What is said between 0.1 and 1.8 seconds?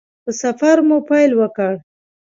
په سفر مو پیل وکړ.